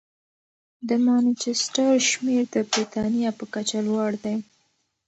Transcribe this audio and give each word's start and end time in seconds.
د 0.87 0.89
مانچسټر 1.05 1.91
شمېر 2.09 2.43
د 2.53 2.55
بریتانیا 2.69 3.29
په 3.39 3.45
کچه 3.53 3.79
لوړ 3.87 4.09
دی. 4.23 4.35